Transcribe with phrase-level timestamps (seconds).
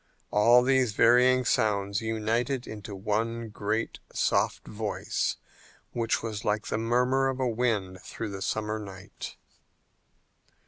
[0.31, 5.37] All these varying sounds united into one great soft voice
[5.91, 9.35] which was like the murmur of a wind through the summer night.